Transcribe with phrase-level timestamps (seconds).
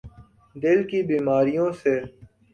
[0.55, 1.81] دل کی بیماریوں س